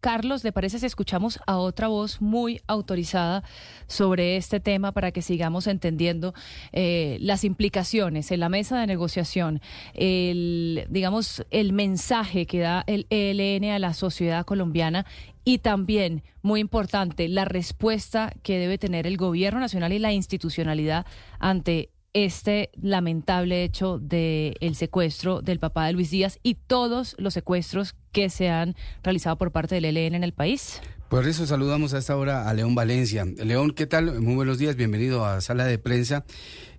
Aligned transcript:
Carlos, 0.00 0.44
¿le 0.44 0.52
parece 0.52 0.78
si 0.78 0.86
escuchamos 0.86 1.40
a 1.46 1.58
otra 1.58 1.88
voz 1.88 2.20
muy 2.20 2.60
autorizada 2.66 3.42
sobre 3.86 4.36
este 4.36 4.60
tema 4.60 4.92
para 4.92 5.12
que 5.12 5.22
sigamos 5.22 5.66
entendiendo 5.66 6.34
eh, 6.72 7.18
las 7.20 7.44
implicaciones 7.44 8.30
en 8.30 8.40
la 8.40 8.48
mesa 8.48 8.78
de 8.78 8.86
negociación, 8.86 9.60
el, 9.94 10.86
digamos, 10.90 11.44
el 11.50 11.72
mensaje 11.72 12.46
que 12.46 12.60
da 12.60 12.84
el 12.86 13.06
ELN 13.10 13.70
a 13.70 13.78
la 13.78 13.94
sociedad 13.94 14.44
colombiana 14.44 15.06
y 15.44 15.58
también, 15.58 16.22
muy 16.42 16.60
importante, 16.60 17.28
la 17.28 17.44
respuesta 17.44 18.32
que 18.42 18.58
debe 18.58 18.78
tener 18.78 19.06
el 19.06 19.16
gobierno 19.16 19.60
nacional 19.60 19.92
y 19.92 19.98
la 19.98 20.12
institucionalidad 20.12 21.04
ante 21.40 21.90
este 22.14 22.70
lamentable 22.80 23.64
hecho 23.64 23.98
del 23.98 24.54
el 24.60 24.74
secuestro 24.74 25.40
del 25.40 25.58
papá 25.58 25.86
de 25.86 25.94
Luis 25.94 26.10
Díaz 26.10 26.38
y 26.42 26.54
todos 26.54 27.16
los 27.18 27.34
secuestros 27.34 27.94
que 28.12 28.28
se 28.28 28.50
han 28.50 28.74
realizado 29.02 29.36
por 29.36 29.52
parte 29.52 29.74
del 29.74 29.84
ELN 29.84 30.14
en 30.14 30.24
el 30.24 30.32
país? 30.32 30.80
Por 31.08 31.26
eso 31.26 31.46
saludamos 31.46 31.94
a 31.94 31.98
esta 31.98 32.16
hora 32.16 32.48
a 32.48 32.54
León 32.54 32.74
Valencia. 32.74 33.24
León, 33.24 33.72
¿qué 33.72 33.86
tal? 33.86 34.20
Muy 34.20 34.34
buenos 34.34 34.58
días, 34.58 34.76
bienvenido 34.76 35.24
a 35.24 35.40
Sala 35.40 35.64
de 35.64 35.78
Prensa. 35.78 36.24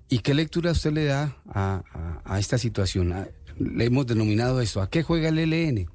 ¿Y 0.09 0.19
qué 0.19 0.33
lectura 0.33 0.71
usted 0.71 0.91
le 0.91 1.05
da 1.05 1.37
a, 1.47 1.83
a 2.23 2.39
esta 2.39 2.57
situación? 2.57 3.13
Le 3.57 3.85
hemos 3.85 4.07
denominado 4.07 4.61
esto. 4.61 4.81
¿A 4.81 4.89
qué 4.89 5.03
juega 5.03 5.29
el 5.29 5.39
ELN? 5.39 5.87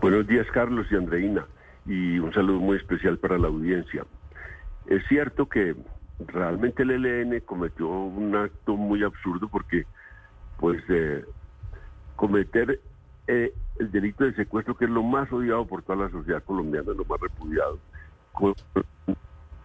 Buenos 0.00 0.26
días, 0.26 0.46
Carlos 0.52 0.86
y 0.90 0.96
Andreina, 0.96 1.46
y 1.86 2.18
un 2.18 2.32
saludo 2.34 2.60
muy 2.60 2.76
especial 2.76 3.18
para 3.18 3.38
la 3.38 3.48
audiencia. 3.48 4.04
Es 4.86 5.02
cierto 5.08 5.48
que 5.48 5.74
realmente 6.18 6.82
el 6.82 6.90
ELN 6.90 7.40
cometió 7.40 7.88
un 7.88 8.34
acto 8.36 8.76
muy 8.76 9.02
absurdo 9.02 9.48
porque, 9.48 9.84
pues, 10.58 10.82
eh, 10.88 11.24
cometer 12.16 12.80
eh, 13.26 13.52
el 13.78 13.90
delito 13.90 14.24
de 14.24 14.34
secuestro, 14.34 14.76
que 14.76 14.84
es 14.84 14.90
lo 14.90 15.02
más 15.02 15.30
odiado 15.32 15.66
por 15.66 15.82
toda 15.82 16.04
la 16.04 16.10
sociedad 16.10 16.42
colombiana, 16.44 16.92
lo 16.92 17.04
más 17.04 17.20
repudiado, 17.20 17.78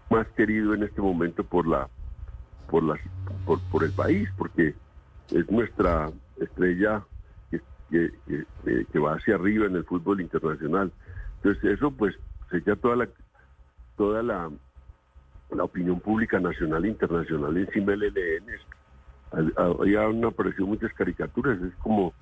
más 0.10 0.28
querido 0.30 0.74
en 0.74 0.84
este 0.84 1.02
momento 1.02 1.44
por 1.44 1.68
la 1.68 1.88
por 2.70 2.84
las 2.84 3.00
por, 3.46 3.84
el 3.84 3.92
país, 3.92 4.30
porque 4.38 4.76
es 5.32 5.52
nuestra 5.52 6.12
estrella 6.40 7.04
que, 7.90 9.00
va 9.00 9.16
hacia 9.16 9.36
arriba 9.36 9.66
en 9.66 9.76
el 9.76 9.86
fútbol 9.86 10.22
internacional. 10.22 10.92
Entonces 11.38 11.64
eso 11.74 11.92
pues 11.92 12.16
sería 12.50 12.76
toda 12.76 12.96
la 12.96 13.10
toda 13.96 14.24
la 14.24 14.52
la 15.56 15.64
opinión 15.64 16.00
pública 16.00 16.40
nacional 16.40 16.86
e 16.86 16.90
internacional 16.90 17.58
encima 17.58 17.92
del 17.94 18.04
ELN. 18.16 18.46
Había 19.58 20.28
aparecido 20.28 20.68
muchas 20.68 20.94
caricaturas, 20.94 21.60
es 21.62 21.74
como 21.76 22.14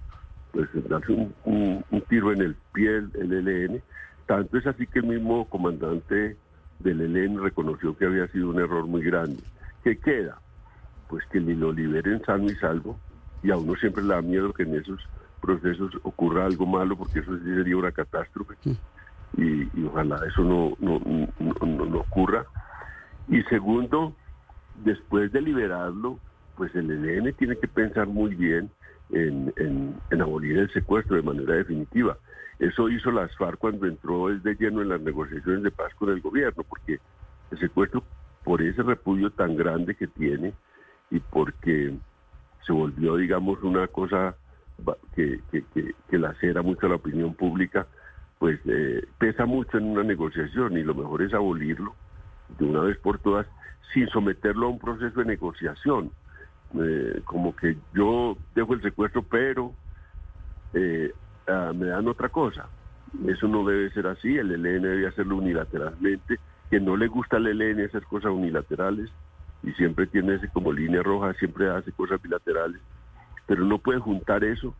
pues 0.52 0.70
darse 0.90 1.14
un, 1.46 1.84
tiro 2.10 2.32
en 2.32 2.42
el 2.42 2.56
pie 2.74 2.98
el, 2.98 3.48
ELN. 3.48 3.82
Tanto 4.26 4.58
es 4.58 4.66
así 4.66 4.88
que 4.88 5.00
el 5.00 5.08
mismo 5.08 5.48
comandante 5.50 6.38
del 6.80 7.02
ELN 7.02 7.42
reconoció 7.42 7.98
que 7.98 8.06
había 8.06 8.28
sido 8.28 8.50
un 8.50 8.60
error 8.60 8.86
muy 8.86 9.02
grande. 9.02 9.44
¿Qué 9.84 9.98
queda? 9.98 10.40
Pues 11.10 11.26
que 11.28 11.40
ni 11.40 11.54
lo 11.54 11.72
liberen 11.72 12.24
sano 12.26 12.46
y 12.46 12.56
salvo, 12.56 12.98
y 13.44 13.52
a 13.52 13.58
uno 13.58 13.76
siempre 13.76 14.04
le 14.04 14.14
da 14.14 14.22
miedo 14.22 14.54
que 14.54 14.64
en 14.64 14.76
esos 14.76 15.00
procesos 15.42 15.92
ocurra 16.04 16.46
algo 16.46 16.66
malo, 16.66 16.98
porque 16.98 17.20
eso 17.20 17.38
sí 17.38 17.46
sería 17.46 17.78
una 17.78 17.92
catástrofe, 17.92 18.56
y, 19.38 19.86
ojalá 19.86 20.20
eso 20.28 20.42
no, 20.42 20.74
no, 20.80 21.00
no, 21.40 21.86
no 21.86 22.00
ocurra 22.00 22.46
y 23.30 23.42
segundo, 23.44 24.16
después 24.84 25.32
de 25.32 25.42
liberarlo, 25.42 26.20
pues 26.56 26.74
el 26.76 26.90
ELN 26.92 27.34
tiene 27.34 27.58
que 27.58 27.68
pensar 27.68 28.08
muy 28.08 28.36
bien 28.36 28.70
en, 29.12 29.54
en, 29.58 30.22
abolir 30.22 30.58
el 30.58 30.72
secuestro 30.72 31.16
de 31.16 31.22
manera 31.24 31.56
definitiva. 31.56 32.18
Eso 32.60 32.90
hizo 32.90 33.12
las 33.12 33.36
FARC 33.38 33.60
cuando 33.60 33.86
entró 33.86 34.28
de 34.30 34.56
lleno 34.56 34.82
en 34.82 34.90
las 34.90 35.02
negociaciones 35.02 35.64
de 35.64 35.72
paz 35.72 35.94
con 35.96 36.10
el 36.10 36.22
gobierno, 36.22 36.64
porque 36.64 37.00
el 37.52 37.60
secuestro, 37.60 38.04
por 38.44 38.62
ese 38.62 38.82
repudio 38.82 39.30
tan 39.30 39.56
grande 39.56 39.96
que 39.96 40.08
tiene 40.08 40.54
y 41.12 41.20
porque 41.20 41.94
se 42.66 42.74
volvió, 42.74 43.18
digamos, 43.18 43.62
una 43.62 43.88
cosa 43.88 44.36
que, 45.16 45.42
que, 45.52 45.64
que, 46.10 46.18
lacera 46.18 46.62
mucho 46.62 46.88
la 46.88 46.96
opinión 46.96 47.34
pública, 47.34 47.88
pues 48.40 48.60
eh, 48.66 49.06
pesa 49.18 49.46
mucho 49.46 49.78
en 49.78 49.86
una 49.86 50.04
negociación 50.04 50.78
y 50.78 50.84
lo 50.84 50.94
mejor 50.94 51.24
es 51.24 51.34
abolirlo 51.34 51.96
de 52.58 52.66
una 52.66 52.82
vez 52.82 52.98
por 52.98 53.20
todas 53.20 53.48
sin 53.94 54.08
someterlo 54.10 54.68
a 54.68 54.70
un 54.72 54.80
proceso 54.80 55.20
de 55.20 55.26
negociación. 55.26 56.12
Eh, 56.80 57.22
como 57.26 57.56
que 57.56 57.78
yo 57.94 58.38
dejo 58.54 58.74
el 58.74 58.82
secuestro, 58.82 59.24
pero 59.24 59.74
eh, 60.74 61.14
ah, 61.48 61.72
me 61.74 61.88
dan 61.88 62.08
otra 62.08 62.30
cosa. 62.30 62.68
Eso 63.26 63.48
no 63.48 63.66
debe 63.66 63.90
ser 63.92 64.08
así, 64.08 64.38
el 64.38 64.52
ELN 64.52 64.82
debe 64.82 65.08
hacerlo 65.08 65.38
unilateralmente, 65.38 66.40
que 66.70 66.80
no 66.80 66.98
le 66.98 67.08
gusta 67.08 67.38
al 67.38 67.48
ELN 67.48 67.86
hacer 67.86 68.04
cosas 68.04 68.32
unilaterales 68.32 69.10
y 69.64 69.72
siempre 69.74 70.08
tiene 70.08 70.36
ese 70.36 70.50
como 70.50 70.74
línea 70.74 71.02
roja, 71.02 71.34
siempre 71.36 71.70
hace 71.70 71.92
cosas 71.94 72.22
bilaterales, 72.22 72.82
pero 73.46 73.64
no 73.64 73.80
puede 73.80 74.00
juntar 74.00 74.44
eso 74.44 74.76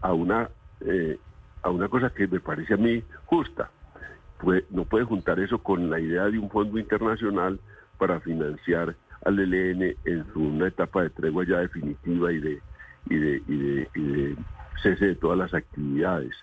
a 0.00 0.12
una, 0.12 0.48
eh, 0.80 1.18
a 1.62 1.70
una 1.70 1.88
cosa 1.88 2.10
que 2.10 2.28
me 2.28 2.38
parece 2.38 2.74
a 2.74 2.76
mí 2.76 3.02
justa 3.26 3.70
no 4.70 4.84
puede 4.84 5.04
juntar 5.04 5.38
eso 5.40 5.58
con 5.58 5.90
la 5.90 6.00
idea 6.00 6.24
de 6.24 6.38
un 6.38 6.50
fondo 6.50 6.78
internacional 6.78 7.60
para 7.98 8.20
financiar 8.20 8.96
al 9.24 9.38
ELN 9.38 9.96
en 10.04 10.26
su, 10.32 10.40
una 10.40 10.68
etapa 10.68 11.02
de 11.02 11.10
tregua 11.10 11.44
ya 11.44 11.58
definitiva 11.58 12.32
y 12.32 12.40
de, 12.40 12.62
y 13.10 13.16
de, 13.16 13.42
y 13.46 13.56
de, 14.02 14.36
cese 14.82 15.06
de 15.08 15.14
todas 15.14 15.38
las 15.38 15.52
actividades. 15.52 16.34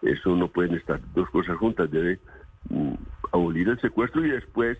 Eso 0.00 0.34
no 0.34 0.48
pueden 0.48 0.74
estar 0.74 1.00
dos 1.14 1.28
cosas 1.30 1.58
juntas, 1.58 1.90
debe 1.90 2.18
mm, 2.70 2.94
abolir 3.32 3.68
el 3.68 3.80
secuestro 3.80 4.24
y 4.24 4.30
después 4.30 4.78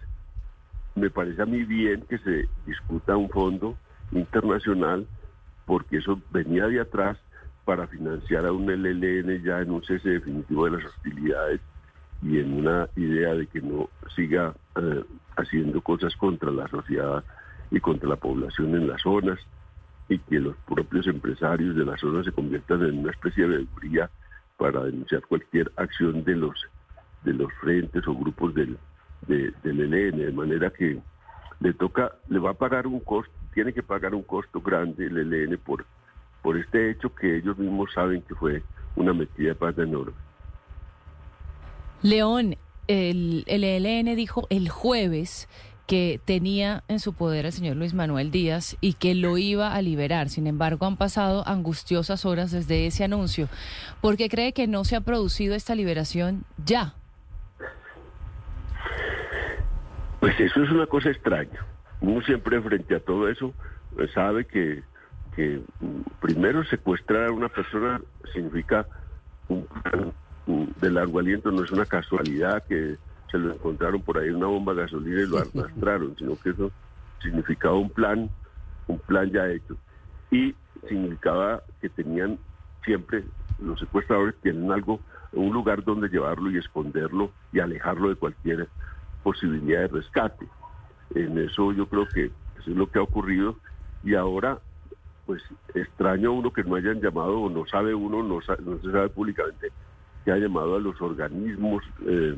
me 0.95 1.11
parece 1.11 1.43
a 1.43 1.47
mí 1.47 1.65
bien 1.65 2.03
que 2.09 2.19
se 2.19 2.49
discuta 2.67 3.17
un 3.17 3.29
fondo 3.29 3.77
internacional 4.13 5.07
porque 5.67 5.99
eso 5.99 6.21
venía 6.31 6.67
de 6.69 6.81
atrás 6.81 7.19
para 7.65 7.87
financiar 7.87 8.47
a 8.47 8.53
un 8.53 8.67
LLN 8.67 9.43
ya 9.43 9.61
en 9.61 9.71
un 9.71 9.85
cese 9.85 10.09
definitivo 10.09 10.65
de 10.65 10.73
las 10.73 10.85
hostilidades 10.87 11.61
y 12.23 12.39
en 12.39 12.53
una 12.53 12.89
idea 12.97 13.35
de 13.35 13.47
que 13.47 13.61
no 13.61 13.89
siga 14.15 14.55
eh, 14.77 15.05
haciendo 15.37 15.81
cosas 15.81 16.15
contra 16.17 16.51
la 16.51 16.69
sociedad 16.69 17.25
y 17.71 17.81
contra 17.81 18.09
la 18.09 18.17
población 18.17 18.75
en 18.75 18.89
las 18.89 19.03
zonas 19.03 19.39
y 20.09 20.19
que 20.19 20.39
los 20.39 20.57
propios 20.67 21.07
empresarios 21.07 21.75
de 21.75 21.85
la 21.85 21.97
zona 21.97 22.23
se 22.23 22.33
conviertan 22.33 22.83
en 22.85 22.99
una 22.99 23.11
especie 23.11 23.47
de 23.47 23.57
veeduría 23.57 24.11
para 24.57 24.85
denunciar 24.85 25.23
cualquier 25.23 25.73
acción 25.77 26.23
de 26.25 26.37
los 26.37 26.55
de 27.25 27.33
los 27.33 27.53
frentes 27.61 28.07
o 28.09 28.15
grupos 28.15 28.53
del, 28.55 28.77
del 29.29 29.55
ELN, 29.65 30.19
de 30.19 30.33
manera 30.33 30.71
que 30.71 31.01
le 31.61 31.73
toca, 31.73 32.13
le 32.29 32.41
va 32.41 32.51
a 32.51 32.55
pagar 32.55 32.87
un 32.89 32.99
costo, 33.01 33.33
tiene 33.55 33.73
que 33.73 33.83
pagar 33.83 34.15
un 34.15 34.25
costo 34.25 34.61
grande 34.61 35.07
el 35.07 35.33
ELN 35.33 35.57
por, 35.59 35.85
por 36.43 36.59
este 36.59 36.91
hecho 36.91 37.15
que 37.15 37.37
ellos 37.37 37.57
mismos 37.59 37.93
saben 37.93 38.23
que 38.23 38.35
fue 38.35 38.63
una 38.97 39.13
metida 39.13 39.51
de 39.51 39.55
pata 39.55 39.83
enorme. 39.83 40.15
León, 42.03 42.57
el, 42.89 43.45
ELN 43.47 44.17
dijo 44.17 44.47
el 44.51 44.69
jueves 44.69 45.49
que 45.87 46.21
tenía 46.25 46.83
en 46.89 47.01
su 47.01 47.13
poder 47.15 47.47
al 47.47 47.53
señor 47.53 47.77
Luis 47.77 47.95
Manuel 47.95 48.31
Díaz 48.31 48.77
y 48.81 48.95
que 48.95 49.15
lo 49.15 49.39
iba 49.39 49.75
a 49.75 49.83
liberar. 49.83 50.29
Sin 50.29 50.47
embargo, 50.47 50.87
han 50.87 50.97
pasado 50.97 51.47
angustiosas 51.47 52.25
horas 52.25 52.51
desde 52.51 52.87
ese 52.87 53.05
anuncio. 53.05 53.49
¿Por 54.01 54.17
qué 54.17 54.29
cree 54.29 54.53
que 54.53 54.67
no 54.67 54.85
se 54.85 54.97
ha 54.97 55.01
producido 55.01 55.55
esta 55.55 55.75
liberación 55.75 56.45
ya? 56.65 56.95
Pues 60.21 60.39
eso 60.41 60.63
es 60.63 60.71
una 60.71 60.87
cosa 60.87 61.11
extraña. 61.11 61.67
Uno 62.01 62.21
siempre 62.23 62.61
frente 62.61 62.97
a 62.97 63.01
todo 63.01 63.29
eso 63.29 63.53
sabe 64.15 64.47
que, 64.47 64.83
que 65.37 65.61
mm, 65.81 66.01
primero 66.21 66.65
secuestrar 66.65 67.29
a 67.29 67.33
una 67.33 67.49
persona 67.49 68.01
significa 68.33 68.87
un 69.49 69.67
de 70.47 70.91
largo 70.91 71.21
aliento, 71.21 71.51
no 71.51 71.63
es 71.63 71.71
una 71.71 71.87
casualidad 71.87 72.65
que 72.65 72.97
se 73.31 73.39
lo 73.39 73.55
encontraron 73.55 74.03
por 74.03 74.19
ahí 74.19 74.29
en 74.29 74.37
una 74.37 74.47
bomba 74.47 74.75
de 74.75 74.83
gasolina 74.83 75.23
y 75.23 75.27
lo 75.27 75.39
arrastraron, 75.39 76.17
sino 76.19 76.37
que 76.37 76.51
eso 76.51 76.71
significaba 77.23 77.77
un 77.77 77.91
plan, 77.91 78.29
un 78.89 78.99
plan 78.99 79.31
ya 79.31 79.49
hecho. 79.49 79.77
Y 80.31 80.55
significaba 80.89 81.63
que 81.81 81.89
tenían 81.89 82.39
siempre, 82.85 83.25
los 83.61 83.79
secuestradores 83.79 84.35
tienen 84.43 84.71
algo, 84.73 85.01
un 85.33 85.53
lugar 85.53 85.85
donde 85.85 86.09
llevarlo 86.09 86.51
y 86.51 86.59
esconderlo 86.59 87.31
y 87.53 87.61
alejarlo 87.61 88.09
de 88.09 88.17
cualquier 88.17 88.69
posibilidad 89.23 89.83
de 89.83 89.89
rescate. 89.89 90.47
En 91.15 91.39
eso 91.39 91.73
yo 91.73 91.87
creo 91.87 92.07
que 92.09 92.27
eso 92.27 92.71
es 92.71 92.77
lo 92.77 92.91
que 92.91 92.99
ha 92.99 93.03
ocurrido 93.03 93.57
y 94.03 94.15
ahora 94.15 94.59
pues 95.25 95.43
extraño 95.75 96.33
uno 96.33 96.53
que 96.53 96.65
no 96.65 96.75
hayan 96.75 97.01
llamado 97.01 97.41
o 97.41 97.49
no 97.49 97.65
sabe 97.67 97.95
uno, 97.95 98.23
no, 98.23 98.41
no 98.41 98.79
se 98.81 98.91
sabe 98.91 99.09
públicamente 99.09 99.71
que 100.25 100.33
ha 100.33 100.37
llamado 100.37 100.77
a 100.77 100.81
los 100.81 101.01
organismos 101.01 101.83
eh, 102.07 102.37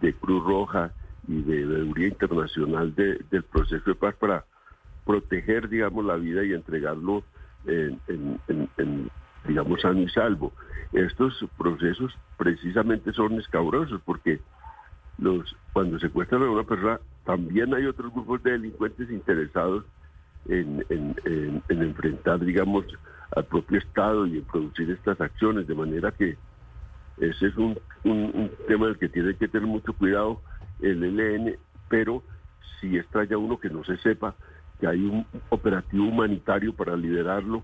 de 0.00 0.12
Cruz 0.14 0.44
Roja 0.44 0.92
y 1.28 1.42
de 1.42 1.64
Veeduría 1.64 2.08
Internacional 2.08 2.94
del 2.94 3.42
proceso 3.50 3.90
de 3.90 3.94
paz 3.94 4.14
para 4.16 4.44
proteger, 5.04 5.68
digamos, 5.68 6.04
la 6.04 6.16
vida 6.16 6.44
y 6.44 6.52
entregarlo 6.52 7.22
en, 7.66 9.10
digamos, 9.46 9.80
sano 9.80 10.00
y 10.00 10.08
salvo. 10.08 10.52
Estos 10.92 11.44
procesos 11.58 12.16
precisamente 12.36 13.12
son 13.12 13.38
escabrosos 13.40 14.00
porque 14.04 14.40
los 15.18 15.56
cuando 15.72 15.98
secuestran 15.98 16.42
a 16.42 16.50
una 16.50 16.64
persona 16.64 17.00
también 17.24 17.74
hay 17.74 17.86
otros 17.86 18.12
grupos 18.12 18.42
de 18.42 18.52
delincuentes 18.52 19.10
interesados 19.10 19.84
en, 20.48 20.84
enfrentar, 21.68 22.38
digamos, 22.40 22.84
al 23.34 23.44
propio 23.44 23.78
Estado 23.78 24.26
y 24.26 24.38
en 24.38 24.44
producir 24.44 24.90
estas 24.90 25.20
acciones, 25.20 25.66
de 25.66 25.74
manera 25.74 26.12
que 26.12 26.36
ese 27.18 27.46
es 27.46 27.56
un, 27.56 27.78
un, 28.04 28.50
tema 28.68 28.86
del 28.86 28.98
que 28.98 29.08
tiene 29.08 29.34
que 29.34 29.48
tener 29.48 29.66
mucho 29.66 29.92
cuidado 29.94 30.42
el 30.80 31.02
ELN, 31.02 31.56
pero 31.88 32.22
si 32.80 32.96
extraña 32.96 33.38
uno 33.38 33.58
que 33.58 33.70
no 33.70 33.84
se 33.84 33.96
sepa 33.98 34.34
que 34.80 34.86
hay 34.86 35.00
un 35.00 35.26
operativo 35.48 36.06
humanitario 36.06 36.74
para 36.74 36.96
liberarlo, 36.96 37.62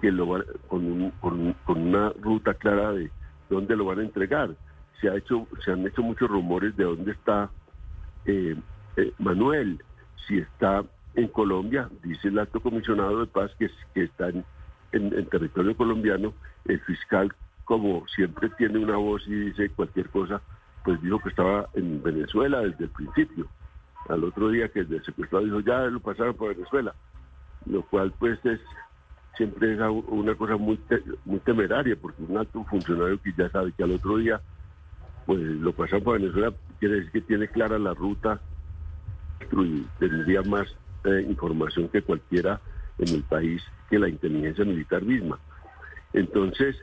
que 0.00 0.10
lo 0.10 0.28
va, 0.28 0.44
con, 0.68 1.10
con, 1.20 1.54
una 1.66 2.12
ruta 2.20 2.54
clara 2.54 2.92
de 2.92 3.10
dónde 3.50 3.76
lo 3.76 3.84
van 3.84 4.00
a 4.00 4.04
entregar. 4.04 4.54
Se, 5.00 5.08
ha 5.08 5.16
hecho, 5.16 5.46
se 5.64 5.72
han 5.72 5.86
hecho 5.86 6.02
muchos 6.02 6.30
rumores 6.30 6.74
de 6.76 6.84
dónde 6.84 7.12
está 7.12 7.50
eh, 8.24 8.56
eh, 8.96 9.12
Manuel, 9.18 9.82
si 10.26 10.38
está 10.38 10.84
en 11.14 11.28
Colombia, 11.28 11.88
dice 12.02 12.28
el 12.28 12.38
alto 12.38 12.60
comisionado 12.60 13.20
de 13.20 13.26
paz 13.26 13.50
que, 13.58 13.70
está 13.94 14.28
en, 14.28 14.44
territorio 15.30 15.76
colombiano, 15.76 16.32
el 16.64 16.80
fiscal 16.80 17.34
como 17.64 18.06
siempre 18.08 18.50
tiene 18.58 18.78
una 18.78 18.96
voz 18.96 19.26
y 19.26 19.34
dice 19.34 19.70
cualquier 19.70 20.10
cosa, 20.10 20.40
pues 20.84 21.00
dijo 21.02 21.18
que 21.20 21.30
estaba 21.30 21.68
en 21.74 22.02
Venezuela 22.02 22.60
desde 22.60 22.84
el 22.84 22.90
principio. 22.90 23.46
Al 24.08 24.24
otro 24.24 24.50
día 24.50 24.68
que 24.68 24.80
el 24.80 25.02
secuestrado 25.04 25.44
dijo 25.44 25.60
ya 25.60 25.80
lo 25.86 26.00
pasaron 26.00 26.34
por 26.34 26.54
Venezuela, 26.54 26.94
lo 27.66 27.82
cual 27.82 28.12
pues 28.18 28.38
es 28.44 28.60
siempre 29.36 29.74
es 29.74 29.80
una 30.08 30.34
cosa 30.34 30.56
muy 30.56 30.78
muy 31.24 31.40
temeraria 31.40 31.96
porque 32.00 32.22
un 32.22 32.36
alto 32.36 32.64
funcionario 32.64 33.20
que 33.20 33.32
ya 33.36 33.48
sabe 33.48 33.72
que 33.72 33.82
al 33.82 33.92
otro 33.92 34.18
día 34.18 34.40
pues 35.26 35.40
lo 35.40 35.72
pasaron 35.72 36.04
por 36.04 36.20
Venezuela 36.20 36.52
quiere 36.78 36.96
decir 36.96 37.10
que 37.12 37.20
tiene 37.22 37.48
clara 37.48 37.78
la 37.78 37.94
ruta 37.94 38.40
y 39.50 39.86
tendría 39.98 40.42
más 40.42 40.68
eh, 41.04 41.24
información 41.28 41.88
que 41.88 42.02
cualquiera 42.02 42.60
en 42.98 43.08
el 43.08 43.22
país 43.24 43.62
que 43.90 43.98
la 43.98 44.08
inteligencia 44.08 44.64
militar 44.64 45.02
misma. 45.02 45.38
Entonces, 46.12 46.76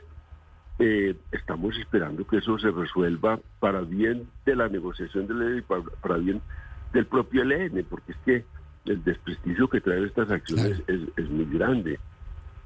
eh, 0.78 1.16
estamos 1.30 1.76
esperando 1.78 2.26
que 2.26 2.38
eso 2.38 2.58
se 2.58 2.70
resuelva 2.70 3.38
para 3.60 3.82
bien 3.82 4.28
de 4.44 4.56
la 4.56 4.68
negociación 4.68 5.26
de 5.26 5.34
ley 5.34 5.58
y 5.58 5.62
para, 5.62 6.16
bien 6.16 6.40
del 6.92 7.06
propio 7.06 7.42
ELN, 7.42 7.84
porque 7.88 8.12
es 8.12 8.18
que 8.24 8.44
el 8.84 9.02
desprestigio 9.04 9.68
que 9.68 9.80
traen 9.80 10.04
estas 10.04 10.30
acciones 10.30 10.82
es, 10.86 11.30
muy 11.30 11.44
grande, 11.46 11.98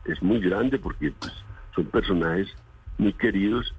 es 0.04 0.22
muy 0.22 0.40
grande 0.40 0.78
porque 0.78 1.12
pues, 1.18 1.32
son 1.74 1.86
personajes 1.86 2.48
muy 2.98 3.12
queridos 3.12 3.74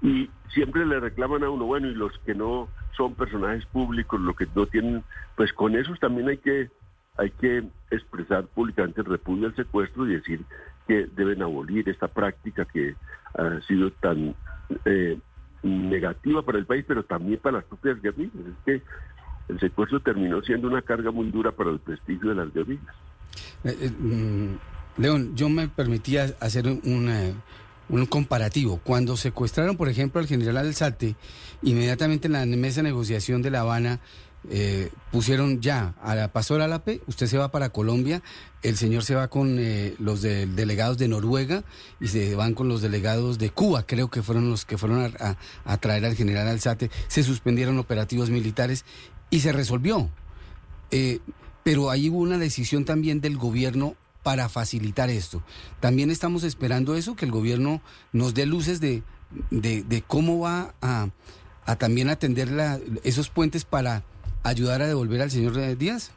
y 0.00 0.30
siempre 0.54 0.86
le 0.86 1.00
reclaman 1.00 1.44
a 1.44 1.50
uno, 1.50 1.66
bueno, 1.66 1.88
y 1.88 1.94
los 1.94 2.16
que 2.20 2.34
no 2.34 2.68
son 2.96 3.14
personajes 3.14 3.66
públicos, 3.66 4.20
lo 4.20 4.34
que 4.34 4.46
no 4.54 4.66
tienen, 4.66 5.04
pues 5.36 5.52
con 5.52 5.76
esos 5.76 6.00
también 6.00 6.28
hay 6.28 6.38
que 6.38 6.70
hay 7.18 7.30
que 7.30 7.64
expresar 7.90 8.46
públicamente 8.46 9.00
el 9.00 9.06
repudio 9.06 9.46
al 9.46 9.56
secuestro 9.56 10.06
y 10.06 10.14
decir 10.16 10.44
que 10.86 11.06
deben 11.16 11.42
abolir 11.42 11.88
esta 11.88 12.08
práctica 12.08 12.64
que 12.64 12.94
ha 13.34 13.60
sido 13.66 13.90
tan 13.92 14.34
eh, 14.84 15.18
negativa 15.62 16.42
para 16.42 16.58
el 16.58 16.66
país, 16.66 16.84
pero 16.86 17.04
también 17.04 17.38
para 17.40 17.58
las 17.58 17.64
propias 17.64 18.00
guerrillas. 18.00 18.34
Es 18.34 18.64
que 18.64 18.82
el 19.48 19.60
secuestro 19.60 20.00
terminó 20.00 20.42
siendo 20.42 20.68
una 20.68 20.82
carga 20.82 21.10
muy 21.10 21.30
dura 21.30 21.52
para 21.52 21.70
el 21.70 21.78
prestigio 21.78 22.30
de 22.30 22.34
las 22.34 22.52
guerrillas. 22.52 22.94
Eh, 23.64 23.76
eh, 23.80 23.90
mm, 23.90 24.58
León, 24.98 25.36
yo 25.36 25.48
me 25.48 25.68
permitía 25.68 26.34
hacer 26.40 26.66
un, 26.66 27.36
un 27.88 28.06
comparativo. 28.06 28.80
Cuando 28.82 29.16
secuestraron, 29.16 29.76
por 29.76 29.88
ejemplo, 29.88 30.20
al 30.20 30.26
general 30.26 30.56
Alzate, 30.56 31.16
inmediatamente 31.62 32.26
en 32.26 32.32
la 32.32 32.46
mesa 32.46 32.82
de 32.82 32.88
negociación 32.88 33.42
de 33.42 33.50
La 33.50 33.60
Habana, 33.60 34.00
eh, 34.48 34.90
pusieron 35.10 35.60
ya 35.60 35.94
a 36.02 36.14
la 36.14 36.32
Pastor 36.32 36.60
Álape, 36.60 37.00
usted 37.06 37.26
se 37.26 37.38
va 37.38 37.50
para 37.50 37.70
Colombia, 37.70 38.22
el 38.62 38.76
señor 38.76 39.02
se 39.02 39.14
va 39.14 39.28
con 39.28 39.58
eh, 39.58 39.94
los 39.98 40.22
delegados 40.22 40.98
de 40.98 41.08
Noruega 41.08 41.64
y 42.00 42.08
se 42.08 42.34
van 42.34 42.54
con 42.54 42.68
los 42.68 42.82
delegados 42.82 43.38
de 43.38 43.50
Cuba, 43.50 43.84
creo 43.86 44.08
que 44.08 44.22
fueron 44.22 44.48
los 44.50 44.64
que 44.64 44.78
fueron 44.78 45.12
a, 45.18 45.76
traer 45.78 46.04
al 46.04 46.14
general 46.14 46.48
Alzate, 46.48 46.90
se 47.08 47.22
suspendieron 47.22 47.78
operativos 47.78 48.30
militares 48.30 48.84
y 49.30 49.40
se 49.40 49.52
resolvió. 49.52 50.10
Eh, 50.90 51.18
pero 51.64 51.90
ahí 51.90 52.08
hubo 52.08 52.18
una 52.18 52.38
decisión 52.38 52.84
también 52.84 53.20
del 53.20 53.36
gobierno 53.36 53.96
para 54.22 54.48
facilitar 54.48 55.10
esto. 55.10 55.42
También 55.80 56.10
estamos 56.10 56.44
esperando 56.44 56.94
eso, 56.94 57.16
que 57.16 57.24
el 57.24 57.32
gobierno 57.32 57.80
nos 58.12 58.34
dé 58.34 58.46
luces 58.46 58.80
de, 58.80 59.02
de, 59.50 60.04
cómo 60.06 60.38
va 60.40 60.74
a, 60.80 61.08
a 61.64 61.76
también 61.76 62.08
atender 62.08 62.50
la, 62.50 62.78
esos 63.02 63.28
puentes 63.28 63.64
para 63.64 64.04
ayudar 64.48 64.82
a 64.82 64.86
devolver 64.86 65.22
al 65.22 65.30
señor 65.30 65.54
Díaz? 65.76 66.12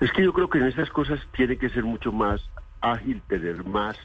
Es 0.00 0.12
que 0.12 0.22
yo 0.22 0.32
creo 0.32 0.48
que 0.48 0.58
en 0.58 0.66
esas 0.66 0.88
cosas 0.90 1.18
tiene 1.32 1.56
que 1.56 1.70
ser 1.70 1.82
mucho 1.82 2.12
más 2.12 2.40
ágil, 2.80 3.20
tener 3.28 3.64
más 3.64 3.96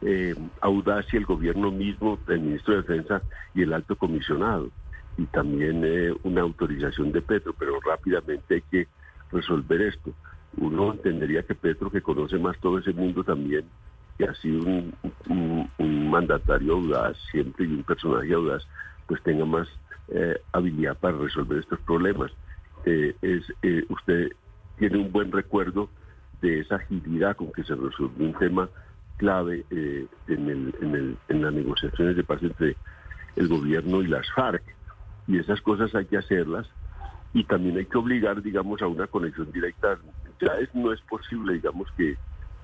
eh, 0.00 0.34
audacia 0.62 1.18
el 1.18 1.26
gobierno 1.26 1.70
mismo, 1.70 2.18
el 2.28 2.40
ministro 2.40 2.74
de 2.74 2.82
Defensa 2.82 3.22
y 3.54 3.62
el 3.62 3.74
alto 3.74 3.96
comisionado, 3.96 4.70
y 5.18 5.26
también 5.26 5.82
eh, 5.84 6.14
una 6.22 6.40
autorización 6.40 7.12
de 7.12 7.20
Petro, 7.20 7.54
pero 7.58 7.78
rápidamente 7.80 8.54
hay 8.54 8.62
que 8.62 8.88
resolver 9.30 9.82
esto. 9.82 10.14
Uno 10.56 10.92
entendería 10.92 11.42
que 11.42 11.54
Petro, 11.54 11.90
que 11.90 12.00
conoce 12.00 12.38
más 12.38 12.58
todo 12.58 12.78
ese 12.78 12.94
mundo 12.94 13.22
también, 13.22 13.66
que 14.16 14.24
ha 14.24 14.34
sido 14.36 14.66
un 15.28 16.10
mandatario 16.10 16.74
audaz 16.74 17.16
siempre 17.30 17.66
y 17.66 17.74
un 17.74 17.84
personaje 17.84 18.32
audaz, 18.32 18.66
pues 19.06 19.22
tenga 19.22 19.44
más 19.44 19.68
eh, 20.10 20.40
habilidad 20.52 20.98
para 20.98 21.16
resolver 21.16 21.58
estos 21.58 21.80
problemas. 21.80 22.32
Eh, 22.84 23.14
es 23.22 23.44
eh, 23.62 23.84
Usted 23.88 24.32
tiene 24.78 24.98
un 24.98 25.12
buen 25.12 25.30
recuerdo 25.30 25.90
de 26.40 26.60
esa 26.60 26.76
agilidad 26.76 27.36
con 27.36 27.52
que 27.52 27.62
se 27.62 27.74
resolvió 27.74 28.26
un 28.26 28.34
tema 28.34 28.68
clave 29.18 29.64
en, 29.70 30.08
el, 30.28 30.74
en, 30.80 30.94
el, 30.94 31.16
en 31.28 31.42
las 31.42 31.52
negociaciones 31.52 32.16
de 32.16 32.24
paz 32.24 32.42
entre 32.42 32.76
el 33.36 33.48
gobierno 33.48 34.00
y 34.00 34.06
las 34.06 34.26
FARC. 34.32 34.62
Y 35.26 35.38
esas 35.38 35.60
cosas 35.60 35.94
hay 35.94 36.06
que 36.06 36.16
hacerlas 36.16 36.66
y 37.32 37.44
también 37.44 37.76
hay 37.76 37.86
que 37.86 37.98
obligar, 37.98 38.42
digamos, 38.42 38.82
a 38.82 38.86
una 38.86 39.06
conexión 39.06 39.52
directa. 39.52 39.98
Ya 40.40 40.54
es, 40.54 40.74
no 40.74 40.92
es 40.92 41.00
posible, 41.02 41.54
digamos, 41.54 41.88
que, 41.96 42.16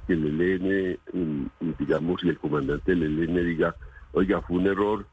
el 0.09 0.41
ELN, 0.41 0.99
mm, 1.13 1.73
digamos, 1.79 2.23
y 2.25 2.29
el 2.29 2.39
comandante 2.39 2.95
del 2.95 3.21
ELN 3.21 3.45
diga, 3.45 3.75
oiga, 4.13 4.41
fue 4.43 4.59
un 4.59 4.67
error, 4.67 5.07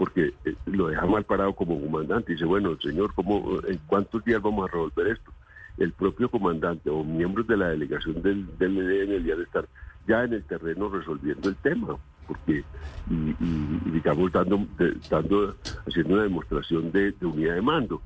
porque 0.00 0.32
eh, 0.46 0.54
lo 0.64 0.88
deja 0.88 1.04
mal 1.04 1.24
parado 1.24 1.52
como 1.52 1.78
comandante. 1.78 2.32
Dice, 2.32 2.46
bueno, 2.46 2.74
señor, 2.80 3.12
¿cómo, 3.12 3.60
¿en 3.68 3.78
cuántos 3.86 4.24
días 4.24 4.40
vamos 4.40 4.64
a 4.64 4.72
resolver 4.72 5.08
esto? 5.08 5.30
El 5.76 5.92
propio 5.92 6.30
comandante 6.30 6.88
o 6.88 7.04
miembros 7.04 7.46
de 7.46 7.58
la 7.58 7.68
delegación 7.68 8.22
del, 8.22 8.46
del 8.56 8.78
EDN 8.78 9.26
de 9.26 9.42
estar 9.42 9.68
ya 10.08 10.24
en 10.24 10.32
el 10.32 10.44
terreno 10.44 10.88
resolviendo 10.88 11.50
el 11.50 11.56
tema, 11.56 11.98
porque, 12.26 12.64
y, 13.10 13.90
digamos, 13.90 14.32
dando, 14.32 14.66
dando, 15.10 15.54
haciendo 15.86 16.14
una 16.14 16.22
demostración 16.22 16.90
de, 16.92 17.14
unidad 17.20 17.56
de 17.56 17.60
mando, 17.60 18.00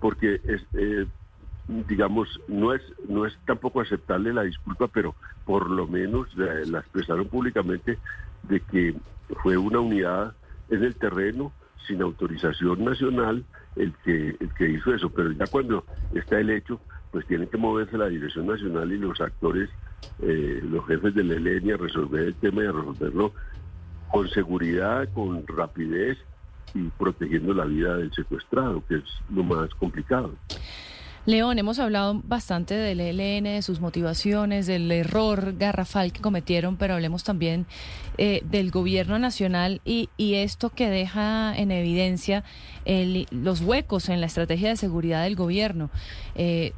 porque 0.00 0.40
es, 0.42 0.66
eh, 0.74 1.06
digamos, 1.68 2.40
no 2.48 2.74
es, 2.74 2.82
no 3.08 3.24
es 3.24 3.38
tampoco 3.46 3.80
aceptarle 3.80 4.32
la 4.32 4.42
disculpa, 4.42 4.88
pero 4.88 5.14
por 5.44 5.70
lo 5.70 5.86
menos 5.86 6.26
eh, 6.36 6.64
la 6.66 6.80
expresaron 6.80 7.28
públicamente 7.28 7.98
de 8.48 8.58
que 8.58 8.96
fue 9.44 9.56
una 9.56 9.78
unidad 9.78 10.34
en 10.70 10.84
el 10.84 10.94
terreno 10.94 11.52
sin 11.86 12.02
autorización 12.02 12.84
nacional 12.84 13.44
el 13.76 13.92
que, 14.04 14.36
el 14.40 14.54
que 14.56 14.70
hizo 14.70 14.94
eso, 14.94 15.10
pero 15.10 15.32
ya 15.32 15.46
cuando 15.46 15.84
está 16.14 16.38
el 16.38 16.50
hecho, 16.50 16.80
pues 17.10 17.26
tiene 17.26 17.48
que 17.48 17.56
moverse 17.56 17.98
la 17.98 18.08
Dirección 18.08 18.46
Nacional 18.46 18.92
y 18.92 18.98
los 18.98 19.20
actores, 19.20 19.68
eh, 20.20 20.60
los 20.62 20.86
jefes 20.86 21.14
de 21.14 21.24
la 21.24 21.34
ELN 21.34 21.72
a 21.72 21.76
resolver 21.76 22.22
el 22.22 22.34
tema 22.34 22.62
y 22.62 22.66
a 22.66 22.72
resolverlo 22.72 23.32
con 24.10 24.28
seguridad, 24.28 25.08
con 25.12 25.46
rapidez 25.46 26.18
y 26.74 26.82
protegiendo 26.98 27.54
la 27.54 27.64
vida 27.64 27.96
del 27.96 28.12
secuestrado, 28.12 28.84
que 28.86 28.96
es 28.96 29.04
lo 29.34 29.42
más 29.42 29.74
complicado. 29.74 30.34
León, 31.26 31.58
hemos 31.58 31.78
hablado 31.78 32.22
bastante 32.24 32.74
del 32.74 32.98
ELN, 32.98 33.44
de 33.44 33.62
sus 33.62 33.78
motivaciones, 33.78 34.66
del 34.66 34.90
error 34.90 35.54
garrafal 35.58 36.12
que 36.12 36.22
cometieron, 36.22 36.78
pero 36.78 36.94
hablemos 36.94 37.24
también 37.24 37.66
eh, 38.16 38.42
del 38.50 38.70
gobierno 38.70 39.18
nacional 39.18 39.82
y, 39.84 40.08
esto 40.18 40.70
que 40.70 40.88
deja 40.88 41.54
en 41.56 41.70
evidencia 41.70 42.44
los 43.30 43.60
huecos 43.60 44.08
en 44.08 44.20
la 44.20 44.26
estrategia 44.26 44.70
de 44.70 44.76
seguridad 44.76 45.24
del 45.24 45.36
gobierno. 45.36 45.90
Eh, 46.34 46.72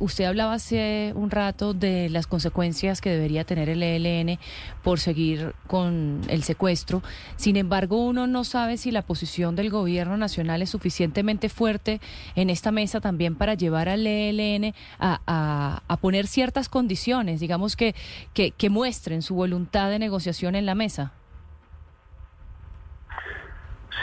usted 0.00 0.24
hablaba 0.24 0.54
hace 0.54 1.12
un 1.16 1.30
rato 1.30 1.74
de 1.74 2.08
las 2.08 2.26
consecuencias 2.26 3.00
que 3.00 3.10
debería 3.10 3.44
tener 3.44 3.68
el 3.68 3.82
ELN 3.82 4.38
por 4.82 5.00
seguir 5.00 5.54
con 5.66 6.20
el 6.28 6.44
secuestro. 6.44 7.02
Sin 7.36 7.56
embargo, 7.56 8.04
uno 8.04 8.26
no 8.26 8.44
sabe 8.44 8.76
si 8.76 8.92
la 8.92 9.02
posición 9.02 9.56
del 9.56 9.70
gobierno 9.70 10.16
nacional 10.16 10.62
es 10.62 10.70
suficientemente 10.70 11.48
fuerte 11.48 12.00
en 12.36 12.50
esta 12.50 12.70
mesa 12.70 13.00
también 13.00 13.34
para 13.34 13.54
llevar 13.54 13.71
llevar 13.72 13.88
al 13.88 14.06
ELN 14.06 14.74
a, 14.98 15.80
a, 15.88 15.96
poner 15.96 16.26
ciertas 16.26 16.68
condiciones, 16.68 17.40
digamos 17.40 17.74
que, 17.74 17.94
que, 18.34 18.50
que 18.50 18.68
muestren 18.68 19.22
su 19.22 19.34
voluntad 19.34 19.88
de 19.88 19.98
negociación 19.98 20.54
en 20.54 20.66
la 20.66 20.74
mesa? 20.74 21.12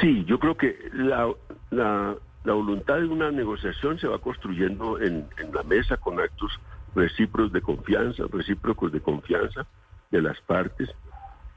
Sí, 0.01 0.23
yo 0.25 0.39
creo 0.39 0.55
que 0.55 0.75
la, 0.93 1.29
la, 1.69 2.15
la 2.43 2.53
voluntad 2.53 2.97
de 2.97 3.05
una 3.05 3.31
negociación 3.31 3.99
se 3.99 4.07
va 4.07 4.17
construyendo 4.19 4.99
en, 4.99 5.27
en 5.37 5.53
la 5.53 5.61
mesa 5.63 5.97
con 5.97 6.19
actos 6.19 6.51
recíprocos 6.95 7.51
de 7.51 7.61
confianza, 7.61 8.23
recíprocos 8.31 8.91
de 8.91 9.01
confianza 9.01 9.67
de 10.09 10.21
las 10.21 10.39
partes 10.41 10.89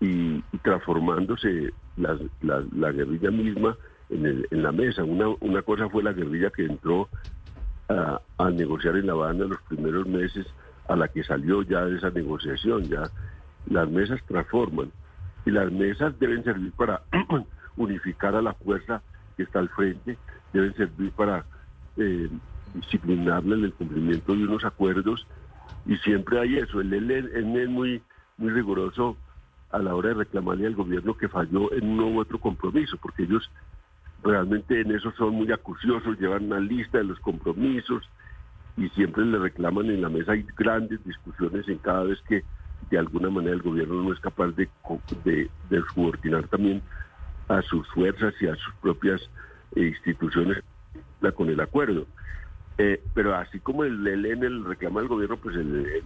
y, 0.00 0.42
transformándose 0.62 1.72
la, 1.96 2.18
la, 2.42 2.90
guerrilla 2.90 3.30
misma 3.30 3.76
en, 4.10 4.26
el, 4.26 4.48
en, 4.50 4.62
la 4.62 4.72
mesa. 4.72 5.04
Una, 5.04 5.28
una 5.40 5.62
cosa 5.62 5.88
fue 5.88 6.02
la 6.02 6.12
guerrilla 6.12 6.50
que 6.50 6.66
entró 6.66 7.08
a, 7.92 8.20
a 8.38 8.50
negociar 8.50 8.96
en 8.96 9.06
La 9.06 9.12
Habana 9.12 9.44
los 9.44 9.60
primeros 9.62 10.06
meses, 10.06 10.46
a 10.88 10.96
la 10.96 11.08
que 11.08 11.22
salió 11.24 11.62
ya 11.62 11.84
de 11.84 11.96
esa 11.96 12.10
negociación. 12.10 12.84
Ya 12.84 13.10
las 13.66 13.88
mesas 13.88 14.20
transforman 14.26 14.90
y 15.44 15.50
las 15.50 15.70
mesas 15.70 16.18
deben 16.18 16.44
servir 16.44 16.72
para 16.72 17.02
unificar 17.76 18.34
a 18.34 18.42
la 18.42 18.54
fuerza 18.54 19.02
que 19.36 19.44
está 19.44 19.60
al 19.60 19.68
frente, 19.70 20.18
deben 20.52 20.74
servir 20.74 21.12
para 21.12 21.44
eh, 21.96 22.28
disciplinarla 22.74 23.56
en 23.56 23.64
el 23.64 23.72
cumplimiento 23.72 24.34
de 24.34 24.44
unos 24.44 24.64
acuerdos 24.64 25.26
y 25.86 25.96
siempre 25.98 26.40
hay 26.40 26.58
eso. 26.58 26.80
Él, 26.80 27.10
es 27.10 27.68
muy, 27.68 28.02
muy 28.38 28.50
riguroso 28.50 29.16
a 29.70 29.78
la 29.78 29.94
hora 29.94 30.10
de 30.10 30.16
reclamarle 30.16 30.66
al 30.66 30.74
gobierno 30.74 31.16
que 31.16 31.28
falló 31.28 31.72
en 31.72 31.88
uno 31.90 32.08
u 32.08 32.20
otro 32.20 32.38
compromiso, 32.38 32.96
porque 32.98 33.24
ellos 33.24 33.50
realmente 34.22 34.80
en 34.80 34.92
eso 34.92 35.12
son 35.12 35.34
muy 35.34 35.50
acuciosos, 35.52 36.18
llevan 36.18 36.44
una 36.46 36.60
lista 36.60 36.98
de 36.98 37.04
los 37.04 37.18
compromisos 37.20 38.08
y 38.76 38.88
siempre 38.90 39.24
le 39.24 39.38
reclaman 39.38 39.86
en 39.86 40.02
la 40.02 40.08
mesa. 40.08 40.32
Hay 40.32 40.46
grandes 40.56 41.04
discusiones 41.04 41.68
en 41.68 41.78
cada 41.78 42.04
vez 42.04 42.20
que 42.28 42.42
de 42.90 42.98
alguna 42.98 43.30
manera 43.30 43.54
el 43.54 43.62
gobierno 43.62 44.02
no 44.02 44.12
es 44.12 44.20
capaz 44.20 44.48
de, 44.52 44.68
de, 45.24 45.50
de 45.70 45.82
subordinar 45.94 46.46
también 46.48 46.82
a 47.48 47.62
sus 47.62 47.86
fuerzas 47.88 48.34
y 48.40 48.46
a 48.46 48.56
sus 48.56 48.74
propias 48.76 49.20
eh, 49.76 49.86
instituciones 49.86 50.62
con 51.34 51.48
el 51.48 51.60
acuerdo. 51.60 52.06
Eh, 52.78 53.02
pero 53.14 53.34
así 53.36 53.60
como 53.60 53.84
el 53.84 54.06
ELN 54.06 54.64
reclama 54.64 55.00
al 55.00 55.08
gobierno, 55.08 55.36
pues 55.36 55.54
el, 55.56 56.02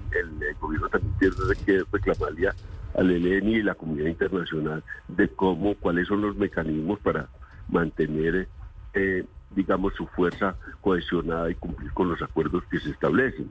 gobierno 0.61 0.89
también 0.89 1.15
tiene 1.19 1.35
que 1.65 1.85
reclamarle 1.91 2.51
al 2.95 3.11
ELN 3.11 3.49
y 3.49 3.63
la 3.63 3.75
comunidad 3.75 4.09
internacional 4.09 4.83
de 5.09 5.29
cómo, 5.29 5.75
cuáles 5.77 6.09
son 6.09 6.23
los 6.23 6.37
mecanismos 6.37 6.99
para 7.01 7.29
mantener, 7.69 8.49
eh, 8.95 9.25
digamos, 9.55 9.95
su 9.95 10.07
fuerza 10.09 10.57
cohesionada 10.81 11.51
y 11.51 11.55
cumplir 11.55 11.93
con 11.93 12.09
los 12.09 12.21
acuerdos 12.23 12.65
que 12.71 12.81
se 12.81 12.91
establecen. 12.91 13.51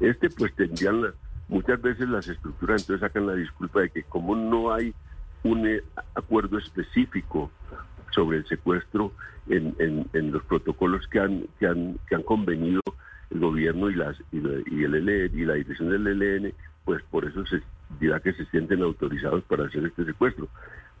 Este, 0.00 0.30
pues 0.30 0.54
tendrían 0.54 1.02
muchas 1.48 1.80
veces 1.80 2.08
las 2.08 2.28
estructuras, 2.28 2.82
entonces 2.82 3.00
sacan 3.00 3.26
la 3.26 3.34
disculpa 3.34 3.80
de 3.80 3.90
que 3.90 4.02
como 4.04 4.34
no 4.34 4.72
hay 4.72 4.94
un 5.42 5.66
eh, 5.66 5.82
acuerdo 6.14 6.58
específico 6.58 7.50
sobre 8.10 8.38
el 8.38 8.46
secuestro 8.46 9.12
en, 9.48 9.74
en, 10.12 10.32
los 10.32 10.42
protocolos 10.44 11.06
que 11.06 11.20
han, 11.20 11.46
que 11.58 11.66
han, 11.66 11.98
que 12.08 12.16
han 12.16 12.22
convenido 12.22 12.80
el 13.30 13.40
gobierno 13.40 13.90
y, 13.90 13.94
las, 13.94 14.16
y, 14.32 14.38
el 14.38 14.94
ELN 14.94 15.38
y 15.38 15.44
la 15.44 15.54
dirección 15.54 15.90
del 15.90 16.06
ELN, 16.06 16.52
pues 16.84 17.02
por 17.10 17.24
eso 17.24 17.44
se 17.46 17.62
dirá 18.00 18.20
que 18.20 18.32
se 18.32 18.44
sienten 18.46 18.82
autorizados 18.82 19.44
para 19.44 19.66
hacer 19.66 19.84
este 19.84 20.04
secuestro. 20.04 20.48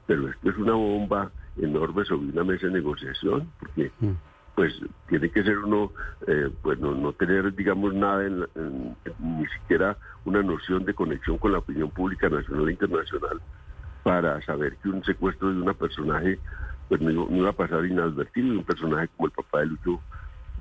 Pero 0.06 0.28
esto 0.28 0.50
es 0.50 0.56
una 0.56 0.72
bomba 0.72 1.30
enorme 1.60 2.04
sobre 2.04 2.28
una 2.28 2.44
mesa 2.44 2.66
de 2.66 2.74
negociación, 2.74 3.50
porque 3.58 3.90
mm. 4.00 4.12
pues 4.54 4.74
tiene 5.08 5.30
que 5.30 5.42
ser 5.42 5.58
uno, 5.58 5.92
eh, 6.26 6.50
pues 6.62 6.78
no, 6.78 7.12
tener, 7.12 7.54
digamos, 7.54 7.94
nada, 7.94 8.28
ni 9.18 9.46
siquiera 9.46 9.96
una 10.24 10.42
noción 10.42 10.84
de 10.84 10.94
conexión 10.94 11.38
con 11.38 11.52
la 11.52 11.58
opinión 11.58 11.90
pública 11.90 12.28
nacional 12.28 12.68
e 12.68 12.72
internacional 12.72 13.40
para 14.02 14.40
saber 14.42 14.76
que 14.76 14.88
un 14.88 15.02
secuestro 15.02 15.52
de 15.52 15.60
una 15.60 15.74
personaje 15.74 16.38
pues 16.88 17.00
no, 17.00 17.26
iba 17.30 17.50
a 17.50 17.52
pasar 17.52 17.84
inadvertido 17.84 18.46
y 18.46 18.58
un 18.58 18.64
personaje 18.64 19.08
como 19.16 19.26
el 19.26 19.32
papá 19.32 19.60
de 19.60 19.66
Lucho 19.66 20.00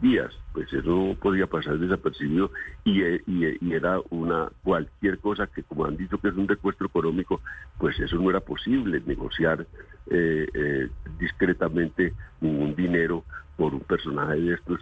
Díaz, 0.01 0.33
pues 0.51 0.71
eso 0.73 1.15
podía 1.21 1.47
pasar 1.47 1.79
desapercibido 1.79 2.51
y, 2.83 3.01
eh, 3.01 3.21
eh, 3.27 3.57
y, 3.61 3.73
era 3.73 3.99
una 4.09 4.49
cualquier 4.63 5.19
cosa 5.19 5.47
que 5.47 5.63
como 5.63 5.85
han 5.85 5.95
dicho 5.95 6.17
que 6.17 6.27
es 6.27 6.35
un 6.35 6.47
secuestro 6.47 6.87
económico, 6.87 7.41
pues 7.77 7.97
eso 7.99 8.17
no 8.17 8.29
era 8.29 8.41
posible, 8.41 9.01
negociar 9.05 9.65
eh, 10.07 10.89
discretamente 11.17 12.13
ningún 12.41 12.75
dinero 12.75 13.23
por 13.55 13.73
un 13.73 13.81
personaje 13.81 14.35
de 14.35 14.53
estos, 14.55 14.81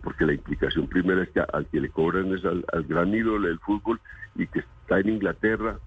porque 0.00 0.24
la 0.24 0.34
implicación 0.34 0.86
primera 0.86 1.24
es 1.24 1.30
que 1.30 1.40
al 1.40 1.66
que 1.66 1.80
le 1.80 1.88
cobran 1.88 2.32
es 2.32 2.44
al, 2.44 2.64
gran 2.84 3.12
ídolo 3.12 3.48
del 3.48 3.58
fútbol 3.58 4.00
y 4.36 4.46
que 4.46 4.60
está 4.60 5.00
en 5.00 5.08
Inglaterra 5.08 5.78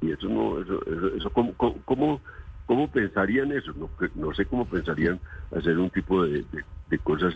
y 0.00 0.10
eso 0.10 0.28
no, 0.28 0.60
eso, 0.60 0.80
eso, 1.16 1.30
¿cómo, 1.30 1.54
cómo, 1.84 2.20
cómo, 2.66 2.90
pensarían 2.90 3.52
eso? 3.52 3.72
No, 3.76 3.88
no 4.16 4.34
sé 4.34 4.44
cómo 4.46 4.66
pensarían 4.66 5.20
hacer 5.56 5.78
un 5.78 5.90
tipo 5.90 6.24
de, 6.24 6.44
cosas 7.04 7.34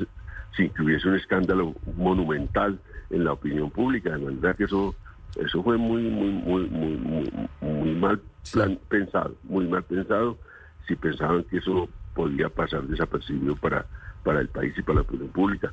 sin 0.56 0.71
que 0.71 0.82
hubiese 0.82 1.09
un 1.09 1.16
escándalo 1.16 1.75
monumental 1.97 2.78
en 3.11 3.25
la 3.25 3.32
opinión 3.32 3.71
pública. 3.71 4.11
De 4.11 4.18
manera 4.18 4.54
que 4.54 4.64
eso, 4.64 4.94
eso 5.37 5.62
fue 5.62 5.76
muy, 5.76 6.02
muy, 6.02 6.30
muy, 6.30 6.66
muy, 6.68 7.32
muy, 7.61 7.94
mal 7.94 8.21
plan, 8.52 8.78
pensado, 8.88 9.35
muy 9.44 9.66
mal 9.66 9.82
pensado 9.85 10.38
si 10.87 10.97
pensaban 10.97 11.44
que 11.44 11.59
eso 11.59 11.88
podía 12.14 12.49
pasar 12.49 12.82
desapercibido 12.82 13.56
para, 13.56 13.87
para 14.25 14.40
el 14.40 14.49
país 14.49 14.75
y 14.76 14.82
para 14.82 14.97
la 14.97 15.02
opinión 15.02 15.28
pública. 15.28 15.73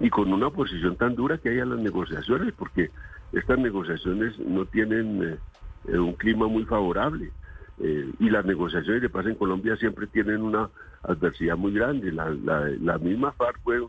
Y 0.00 0.10
con 0.10 0.32
una 0.32 0.50
posición 0.50 0.96
tan 0.96 1.14
dura 1.14 1.38
que 1.38 1.50
hay 1.50 1.60
a 1.60 1.64
las 1.64 1.78
negociaciones, 1.78 2.52
porque 2.56 2.90
estas 3.32 3.58
negociaciones 3.58 4.38
no 4.38 4.64
tienen 4.66 5.22
eh, 5.22 5.36
eh, 5.88 5.98
un 5.98 6.14
clima 6.14 6.46
muy 6.46 6.64
favorable. 6.64 7.30
Eh, 7.80 8.10
y 8.18 8.30
las 8.30 8.44
negociaciones 8.44 9.02
de 9.02 9.08
paz 9.08 9.26
en 9.26 9.36
Colombia 9.36 9.76
siempre 9.76 10.08
tienen 10.08 10.42
una 10.42 10.68
adversidad 11.02 11.56
muy 11.56 11.72
grande. 11.72 12.10
La, 12.10 12.28
la, 12.30 12.98
misma 12.98 13.32
FARC 13.32 13.60
fue, 13.62 13.80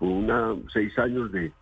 una, 0.00 0.54
seis 0.72 0.98
años 0.98 1.30
de, 1.32 1.52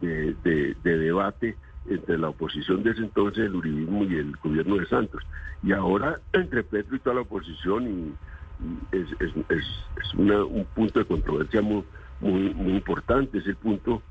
de, 0.00 0.74
debate 0.82 1.56
entre 1.88 2.18
la 2.18 2.30
oposición 2.30 2.82
de 2.82 2.90
ese 2.90 3.00
entonces, 3.00 3.46
el 3.46 3.54
uribismo 3.54 4.04
y 4.04 4.16
el 4.16 4.36
gobierno 4.36 4.76
de 4.76 4.86
Santos. 4.86 5.22
Y 5.62 5.72
ahora 5.72 6.20
entre 6.32 6.62
Petro 6.62 6.96
y 6.96 7.00
toda 7.00 7.16
la 7.16 7.22
oposición 7.22 7.86
y, 7.88 8.14
es, 8.92 9.08
es, 9.20 9.34
es, 9.50 10.14
un 10.14 10.66
punto 10.74 10.98
de 10.98 11.04
controversia 11.04 11.62
muy, 11.62 11.84
muy, 12.20 12.54
muy 12.54 12.72
importante, 12.74 13.38
es 13.38 13.46
el 13.46 13.56
punto 13.56 14.02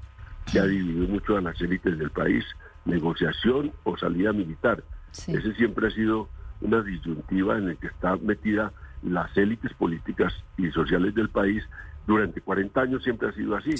que 0.51 0.59
ha 0.59 0.65
dividido 0.65 1.07
mucho 1.07 1.37
a 1.37 1.41
las 1.41 1.59
élites 1.59 1.97
del 1.97 2.11
país, 2.11 2.45
negociación 2.85 3.71
o 3.83 3.97
salida 3.97 4.31
militar. 4.31 4.83
Ese 5.11 5.53
siempre 5.55 5.87
ha 5.87 5.91
sido 5.91 6.29
una 6.61 6.81
disyuntiva 6.81 7.57
en 7.57 7.69
la 7.69 7.75
que 7.75 7.87
está 7.87 8.15
metida 8.17 8.71
las 9.01 9.35
élites 9.37 9.73
políticas 9.73 10.33
y 10.57 10.69
sociales 10.71 11.15
del 11.15 11.29
país. 11.29 11.63
Durante 12.07 12.41
40 12.41 12.81
años 12.81 13.03
siempre 13.03 13.29
ha 13.29 13.33
sido 13.33 13.55
así. 13.55 13.71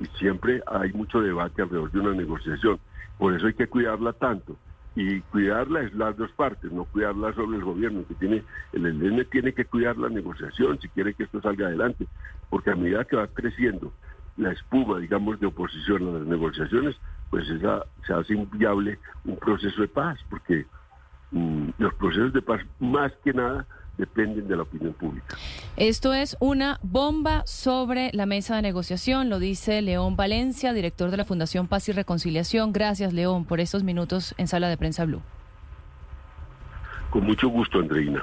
Y 0.00 0.06
siempre 0.18 0.62
hay 0.66 0.92
mucho 0.92 1.20
debate 1.20 1.62
alrededor 1.62 1.90
de 1.92 2.00
una 2.00 2.12
negociación. 2.12 2.78
Por 3.18 3.34
eso 3.34 3.46
hay 3.46 3.54
que 3.54 3.68
cuidarla 3.68 4.12
tanto. 4.12 4.56
Y 4.96 5.20
cuidarla 5.20 5.82
es 5.82 5.94
las 5.94 6.16
dos 6.16 6.32
partes, 6.32 6.72
no 6.72 6.84
cuidarla 6.84 7.32
solo 7.34 7.56
el 7.56 7.62
gobierno, 7.62 8.04
que 8.08 8.14
tiene, 8.14 8.42
el 8.72 8.86
ELN 8.86 9.24
tiene 9.30 9.52
que 9.52 9.64
cuidar 9.64 9.96
la 9.96 10.08
negociación 10.08 10.80
si 10.80 10.88
quiere 10.88 11.14
que 11.14 11.24
esto 11.24 11.40
salga 11.40 11.66
adelante. 11.66 12.06
Porque 12.48 12.70
a 12.70 12.76
medida 12.76 13.04
que 13.04 13.16
va 13.16 13.28
creciendo 13.28 13.92
la 14.36 14.52
espuma, 14.52 14.98
digamos, 14.98 15.38
de 15.38 15.46
oposición 15.46 16.08
a 16.08 16.18
las 16.18 16.26
negociaciones, 16.26 16.96
pues 17.30 17.48
esa, 17.48 17.84
se 18.06 18.12
hace 18.12 18.34
inviable 18.34 18.98
un 19.24 19.36
proceso 19.36 19.80
de 19.80 19.88
paz, 19.88 20.18
porque 20.28 20.66
mm, 21.30 21.68
los 21.78 21.94
procesos 21.94 22.32
de 22.32 22.42
paz 22.42 22.60
más 22.80 23.12
que 23.22 23.32
nada 23.32 23.66
dependen 23.96 24.48
de 24.48 24.56
la 24.56 24.62
opinión 24.62 24.92
pública. 24.94 25.36
Esto 25.80 26.12
es 26.12 26.36
una 26.40 26.78
bomba 26.82 27.42
sobre 27.46 28.10
la 28.12 28.26
mesa 28.26 28.54
de 28.54 28.60
negociación, 28.60 29.30
lo 29.30 29.38
dice 29.38 29.80
León 29.80 30.14
Valencia, 30.14 30.74
director 30.74 31.10
de 31.10 31.16
la 31.16 31.24
Fundación 31.24 31.68
Paz 31.68 31.88
y 31.88 31.92
Reconciliación. 31.92 32.74
Gracias, 32.74 33.14
León, 33.14 33.46
por 33.46 33.60
estos 33.60 33.82
minutos 33.82 34.34
en 34.36 34.46
Sala 34.46 34.68
de 34.68 34.76
Prensa 34.76 35.06
Blue. 35.06 35.22
Con 37.08 37.24
mucho 37.24 37.48
gusto, 37.48 37.78
Andreina. 37.78 38.22